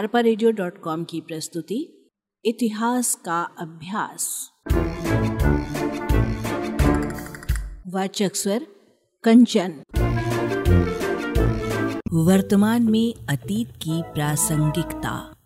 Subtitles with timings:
[0.00, 0.20] अरपा
[1.04, 2.10] की प्रस्तुति,
[2.44, 4.50] इतिहास का अभ्यास।
[7.86, 8.66] वाचक स्वर,
[9.24, 9.82] कंचन।
[12.12, 15.36] वर्तमान में अतीत की प्रासंगिकता।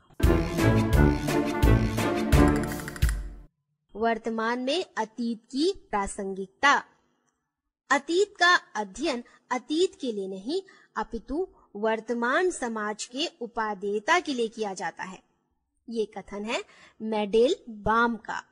[3.96, 6.84] वर्तमान में अतीत की प्रासंगिकता।
[7.90, 10.62] अतीत का अध्ययन अतीत के लिए नहीं,
[10.96, 15.22] अपितु वर्तमान समाज के उपादेयता के लिए किया जाता है।
[15.88, 16.64] ये कथन है
[17.02, 18.42] मेडेल बाम का।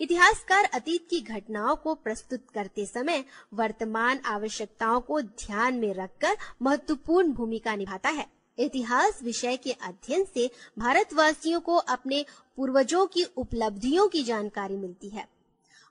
[0.00, 3.24] इतिहासकार अतीत की घटनाओं को प्रस्तुत करते समय
[3.54, 8.26] वर्तमान आवश्यकताओं को ध्यान में रखकर महत्वपूर्ण भूमिका निभाता है।
[8.58, 12.24] इतिहास विषय के अध्ययन से भारतवासियों को अपने
[12.56, 15.28] पूर्वजों की उपलब्धियों की जानकारी मिलती है।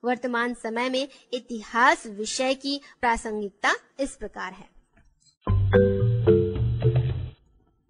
[0.04, 4.79] वर्तमान समय में इतिहास विषय की प्रासंगिकता इस प्रकार है।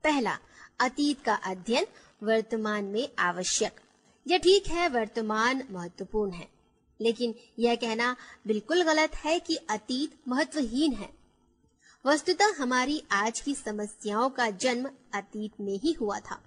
[0.09, 0.37] पहला,
[0.79, 1.85] अतीत का अध्ययन
[2.23, 3.79] वर्तमान में आवश्यक।
[4.25, 6.47] यह ठीक है, वर्तमान महत्वपूर्ण है,
[6.99, 8.15] लेकिन यह कहना
[8.47, 11.09] बिल्कुल गलत है कि अतीत महत्वहीन है।
[12.05, 16.41] वस्तुतः हमारी आज की समस्याओं का जन्म अतीत में ही हुआ था।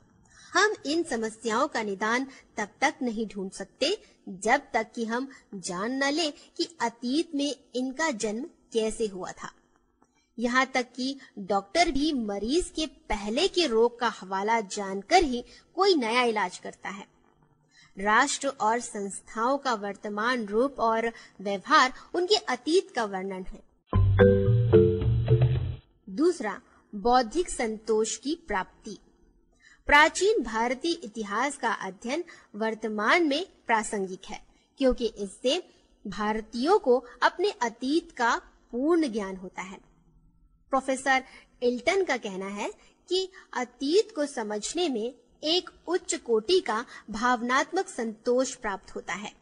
[0.53, 3.97] हम इन समस्याओं का निदान तब तक नहीं ढूंढ सकते,
[4.29, 9.53] जब तक कि हम जान न ले कि अतीत में इनका जन्म कैसे हुआ था।
[10.39, 15.95] यहाँ तक कि डॉक्टर भी मरीज़ के पहले के रोग का हवाला जानकर ही कोई
[15.95, 17.07] नया इलाज करता है।
[17.97, 23.63] राष्ट्र और संस्थाओं का वर्तमान रूप और व्यवहार उनके अतीत का वर्णन है।
[26.11, 26.61] दूसरा,
[26.95, 28.99] बौद्धिक संतोष की प्राप्ति।
[29.87, 32.25] प्राचीन भारतीय इतिहास का अध्ययन
[32.57, 34.43] वर्तमान में प्रासंगिक है,
[34.79, 35.63] क्योंकि इससे
[36.07, 39.92] भारतीयों को अपने अतीत का पूर्ण ज्ञान होता है।
[40.73, 41.25] प्रोफेसर
[41.63, 42.69] इल्टन का कहना है
[43.09, 49.33] कि अतीत को समझने में एक उच्च कोटि का भावनात्मक संतोष प्राप्त होता है।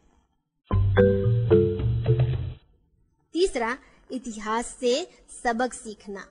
[3.33, 3.77] तीसरा,
[4.11, 4.93] इतिहास से
[5.43, 6.27] सबक सीखना।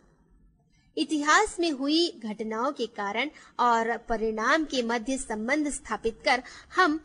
[0.97, 6.43] इतिहास में हुई घटनाओं के कारण और परिणाम के मध्य संबंध स्थापित कर
[6.77, 7.01] हम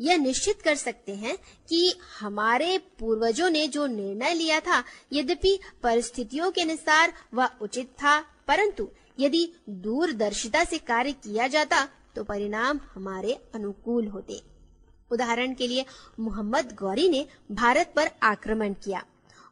[0.00, 1.36] यह निश्चित कर सकते हैं
[1.68, 8.20] कि हमारे पूर्वजों ने जो निर्णय लिया था, यद्यपि परिस्थितियों के अनुसार वह उचित था,
[8.48, 8.88] परंतु
[9.20, 14.40] यदि दूरदर्शिता से कार्य किया जाता तो परिणाम हमारे अनुकूल होते।
[15.10, 15.84] उदाहरण के लिए,
[16.20, 19.02] मोहम्मद गौरी ने भारत पर आक्रमण किया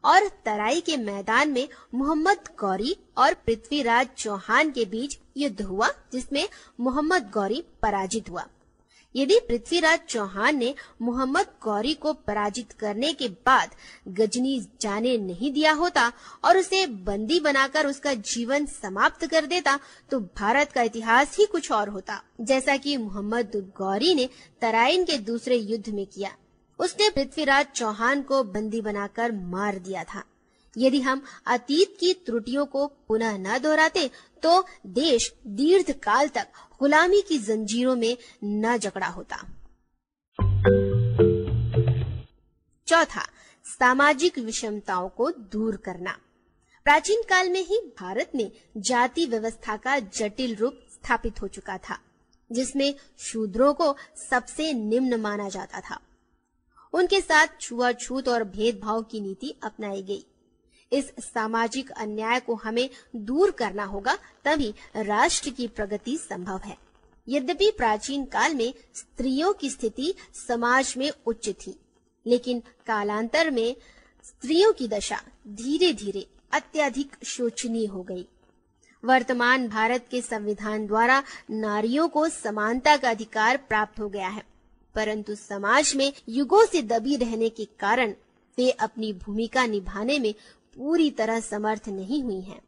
[0.03, 6.47] और तराई के मैदान में मोहम्मद गौरी और पृथ्वीराज चौहान के बीच युद्ध हुआ, जिसमें
[6.79, 8.45] मोहम्मद गौरी पराजित हुआ।
[9.15, 13.71] यदि पृथ्वीराज चौहान ने मोहम्मद गौरी को पराजित करने के बाद
[14.17, 16.11] गजनी जाने नहीं दिया होता
[16.45, 19.79] और उसे बंदी बनाकर उसका जीवन समाप्त कर देता
[20.11, 24.29] तो भारत का इतिहास ही कुछ और होता। जैसा कि मोहम्मद गौरी ने
[24.61, 26.31] तराइन के दूसरे युद्ध में किया।
[26.79, 30.23] उसने पृथ्वीराज चौहान को बंदी बनाकर मार दिया था।
[30.75, 34.09] यदि हम अतीत की त्रुटियों को पुनः न दोहराते
[34.43, 36.47] तो देश दीर्घ काल तक
[36.79, 39.37] गुलामी की जंजीरों में न जकड़ा होता।
[42.87, 43.21] चौथा,
[43.65, 46.17] सामाजिक विषमताओं को दूर करना।
[46.83, 51.99] प्राचीन काल में ही भारत में जाति व्यवस्था का जटिल रूप स्थापित हो चुका था,
[52.51, 53.95] जिसमें शूद्रों को
[54.29, 55.99] सबसे निम्न माना जाता था।
[56.93, 60.25] उनके साथ छुआछूत और भेदभाव की नीति अपनाई गई।
[60.91, 64.15] इस सामाजिक अन्याय को हमें दूर करना होगा,
[64.45, 66.77] तभी राष्ट्र की प्रगति संभव है।
[67.27, 71.75] यद्यपि प्राचीन काल में स्त्रियों की स्थिति समाज में उच्च थी,
[72.25, 73.75] लेकिन कालांतर में
[74.23, 78.25] स्त्रियों की दशा धीरे धीरे अत्यधिक शोचनीय हो गई।
[79.03, 81.21] वर्तमान भारत के संविधान द्वारा
[81.51, 84.43] नारियों को समानता का अधिकार प्राप्त हो गया है,
[84.95, 88.13] परंतु समाज में युगों से दबी रहने के कारण
[88.57, 90.33] वे अपनी भूमिका निभाने में
[90.75, 92.61] पूरी तरह समर्थ नहीं हुई हैं।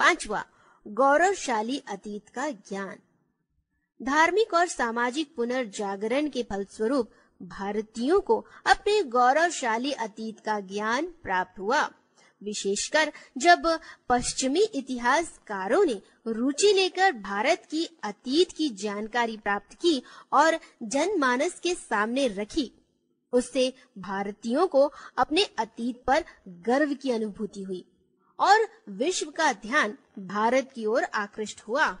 [0.00, 0.44] पांचवा,
[0.86, 2.96] गौरवशाली अतीत का ज्ञान
[4.00, 7.10] धार्मिक और सामाजिक पुनर्जागरण के फलस्वरूप
[7.42, 11.82] भारतीयों को अपने गौरवशाली अतीत का ज्ञान प्राप्त हुआ
[12.42, 13.66] विशेषकर जब
[14.08, 21.74] पश्चिमी इतिहासकारों ने रुचि लेकर भारत की अतीत की जानकारी प्राप्त की और जनमानस के
[21.74, 22.70] सामने रखी
[23.32, 27.84] उससे भारतीयों को अपने अतीत पर गर्व की अनुभूति हुई
[28.40, 28.58] और
[28.88, 31.98] विश्व का ध्यान भारत की ओर आकृष्ट हुआ।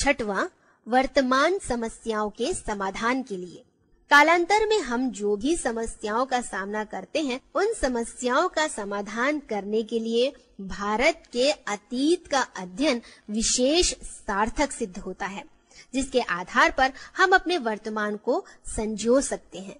[0.00, 0.46] छठवां,
[0.88, 3.64] वर्तमान समस्याओं के समाधान के लिए।
[4.10, 9.82] कालांतर में हम जो भी समस्याओं का सामना करते हैं, उन समस्याओं का समाधान करने
[9.82, 15.59] के लिए भारत के अतीत का अध्ययन विशेष सार्थक सिद्ध होता है।
[15.94, 18.44] जिसके आधार पर हम अपने वर्तमान को
[18.76, 19.76] संजो सकते हैं।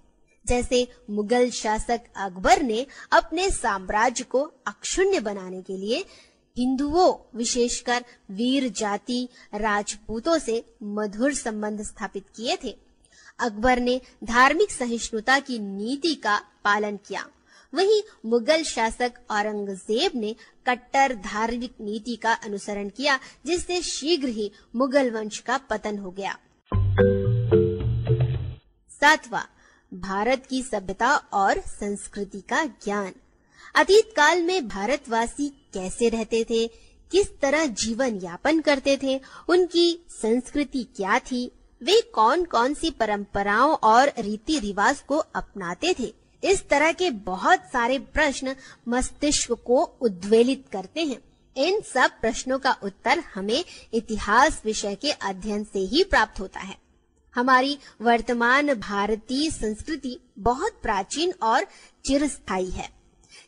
[0.47, 6.05] जैसे मुगल शासक अकबर ने अपने साम्राज्य को अक्षुण्य बनाने के लिए
[6.57, 12.77] हिंदुओं, विशेषकर वीर जाति, राजपूतों से मधुर संबंध स्थापित किए थे।
[13.39, 17.29] अकबर ने धार्मिक सहिष्णुता की नीति का पालन किया।
[17.75, 20.35] वहीं मुगल शासक औरंगज़ेब ने
[20.67, 26.39] कट्टर धार्मिक नीति का अनुसरण किया, जिससे शीघ्र ही मुगल वंश का पतन हो गया।
[28.91, 29.45] सातवा,
[29.95, 33.13] भारत की सभ्यता और संस्कृति का ज्ञान।
[33.75, 36.67] अतीत काल में भारतवासी कैसे रहते थे,
[37.11, 41.53] किस तरह जीवन यापन करते थे, उनकी संस्कृति क्या थी,
[41.83, 47.61] वे कौन कौन सी परंपराओं और रीति रिवाज को अपनाते थे इस तरह के बहुत
[47.73, 48.55] सारे प्रश्न
[48.89, 51.19] मस्तिष्क को उद्वेलित करते हैं।
[51.57, 53.65] इन सब प्रश्नों का उत्तर हमें
[53.95, 56.77] इतिहास विषय के अध्ययन से ही प्राप्त होता है।
[57.35, 61.67] हमारी वर्तमान भारतीय संस्कृति बहुत प्राचीन और
[62.05, 62.89] चिरस्थायी है।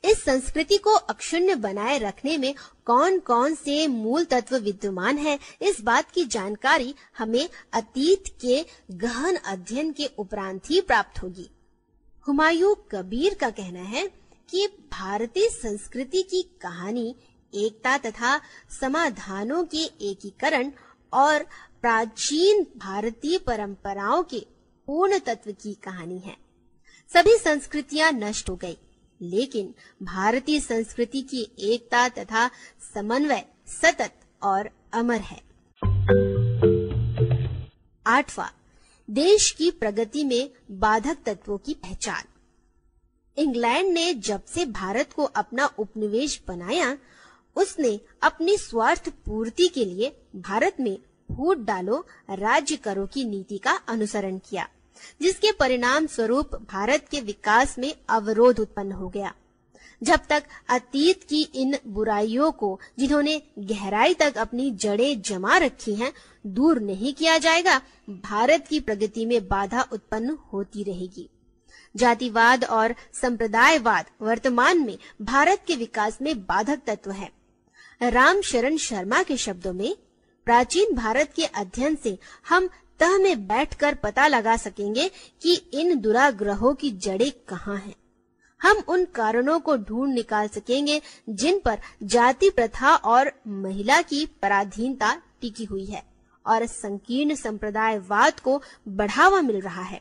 [0.05, 2.55] इस संस्कृति को अक्षुण्य बनाए रखने में
[2.85, 8.65] कौन कौन से मूल तत्व विद्यमान है, इस बात की जानकारी हमें अतीत के
[8.97, 11.51] गहन अध्ययन के उपरांत ही प्राप्त होगी।
[12.27, 14.07] हुमायूं कबीर का कहना है
[14.51, 17.15] कि भारतीय संस्कृति की कहानी,
[17.55, 18.37] एकता तथा
[18.81, 20.71] समाधानों के एकीकरण
[21.13, 21.43] और
[21.83, 24.47] प्राचीन भारतीय परंपराओं के
[24.89, 26.37] पूर्ण तत्व की कहानी है।
[27.11, 28.77] सभी संस्कृतियाँ नष्ट हो गई,
[29.21, 32.49] लेकिन भारतीय संस्कृति की एकता तथा
[32.95, 35.41] समन्वय सतत और अमर है।
[38.07, 38.49] आठवां
[39.09, 42.25] देश की प्रगति में बाधक तत्वों की पहचान।
[43.37, 46.97] इंग्लैंड ने जब से भारत को अपना उपनिवेश बनाया,
[47.57, 50.97] उसने अपनी स्वार्थ पूर्ति के लिए भारत में
[51.31, 54.69] फूट डालो राज्य करो की नीति का अनुसरण किया,
[55.23, 59.35] जिसके परिणाम स्वरूप भारत के विकास में अवरोध उत्पन्न हो गया।
[60.03, 66.13] जब तक अतीत की इन बुराइयों को, जिन्होंने गहराई तक अपनी जड़ें जमा रखी हैं,
[66.47, 71.29] दूर नहीं किया जाएगा, भारत की प्रगति में बाधा उत्पन्न होती रहेगी
[71.97, 77.31] जातिवाद और संप्रदायवाद वर्तमान में भारत के विकास में बाधक तत्व है
[78.01, 79.97] राम शरण शर्मा के शब्दों में,
[80.47, 82.19] प्राचीन भारत के अध्ययन से
[82.49, 82.69] हम
[83.01, 85.11] तह में बैठकर पता लगा सकेंगे
[85.43, 87.95] कि इन दुराग्रहों की जड़ें कहाँ हैं।
[88.63, 95.15] हम उन कारणों को ढूंढ निकाल सकेंगे जिन पर जाति प्रथा और महिला की पराधीनता
[95.41, 96.03] टिकी हुई है
[96.47, 100.01] और संकीर्ण संप्रदायवाद को बढ़ावा मिल रहा है।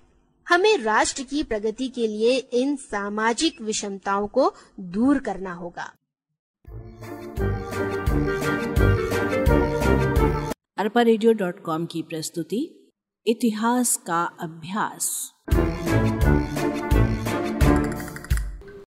[0.49, 5.93] हमें राष्ट्र की प्रगति के लिए इन सामाजिक विषमताओं को दूर करना होगा।
[10.77, 11.03] अरपा
[11.85, 12.89] की प्रस्तुति,
[13.27, 15.33] इतिहास का अभ्यास।